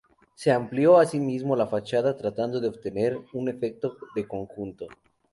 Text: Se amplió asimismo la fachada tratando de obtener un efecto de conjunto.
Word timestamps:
Se 0.33 0.51
amplió 0.51 0.97
asimismo 0.97 1.55
la 1.55 1.67
fachada 1.67 2.17
tratando 2.17 2.59
de 2.59 2.69
obtener 2.69 3.19
un 3.33 3.49
efecto 3.49 3.97
de 4.15 4.27
conjunto. 4.27 4.87